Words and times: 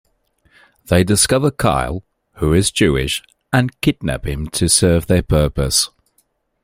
They 0.85 1.03
discover 1.03 1.51
Kyle, 1.51 2.01
who 2.37 2.53
is 2.53 2.71
Jewish, 2.71 3.21
and 3.53 3.79
kidnap 3.81 4.25
him 4.25 4.47
to 4.47 4.67
serve 4.67 5.05
their 5.05 5.21
purpose. 5.21 5.91